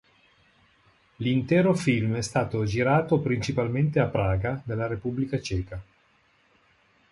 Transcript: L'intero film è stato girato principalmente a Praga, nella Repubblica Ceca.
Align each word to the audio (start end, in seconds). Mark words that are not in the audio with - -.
L'intero 1.17 1.75
film 1.75 2.15
è 2.15 2.23
stato 2.23 2.65
girato 2.65 3.19
principalmente 3.19 3.99
a 3.99 4.07
Praga, 4.07 4.59
nella 4.65 4.87
Repubblica 4.87 5.39
Ceca. 5.39 5.79